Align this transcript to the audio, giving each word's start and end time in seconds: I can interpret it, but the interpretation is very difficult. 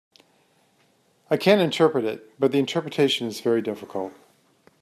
I 1.29 1.37
can 1.37 1.59
interpret 1.59 2.05
it, 2.05 2.31
but 2.39 2.51
the 2.51 2.57
interpretation 2.57 3.27
is 3.27 3.39
very 3.39 3.61
difficult. 3.61 4.13